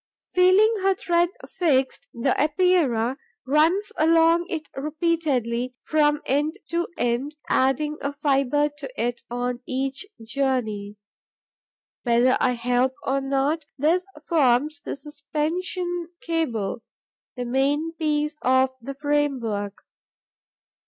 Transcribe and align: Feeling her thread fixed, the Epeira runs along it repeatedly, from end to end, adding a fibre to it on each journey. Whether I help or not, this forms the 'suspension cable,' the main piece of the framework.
Feeling 0.33 0.73
her 0.81 0.95
thread 0.95 1.29
fixed, 1.47 2.07
the 2.11 2.33
Epeira 2.41 3.17
runs 3.45 3.91
along 3.99 4.47
it 4.49 4.67
repeatedly, 4.75 5.75
from 5.83 6.23
end 6.25 6.55
to 6.69 6.87
end, 6.97 7.35
adding 7.49 7.97
a 8.01 8.11
fibre 8.11 8.69
to 8.79 8.89
it 8.99 9.21
on 9.29 9.59
each 9.67 10.07
journey. 10.25 10.95
Whether 12.01 12.35
I 12.39 12.53
help 12.53 12.95
or 13.03 13.21
not, 13.21 13.65
this 13.77 14.07
forms 14.27 14.81
the 14.81 14.95
'suspension 14.95 16.07
cable,' 16.19 16.81
the 17.37 17.45
main 17.45 17.91
piece 17.93 18.39
of 18.41 18.71
the 18.81 18.95
framework. 18.95 19.83